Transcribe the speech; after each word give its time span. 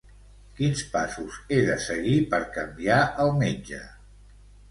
Quins 0.59 0.79
passos 0.93 1.35
he 1.49 1.59
de 1.67 1.75
seguir 1.89 2.15
per 2.33 2.41
canviar 2.55 2.97
el 3.27 3.31
metge? 3.43 3.83